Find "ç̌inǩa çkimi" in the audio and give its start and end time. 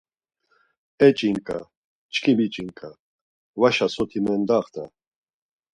1.17-2.47